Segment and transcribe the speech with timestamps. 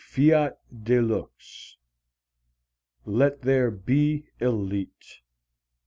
[0.03, 1.77] Fiat de lux.
[3.05, 5.21] Let there be e lite.